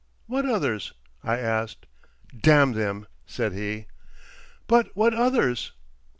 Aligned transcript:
"What 0.25 0.47
others?" 0.47 0.93
I 1.23 1.37
asked. 1.37 1.85
"Damn 2.41 2.71
them!" 2.71 3.05
said 3.27 3.53
he. 3.53 3.85
"But 4.65 4.89
what 4.95 5.13
others?" 5.13 5.73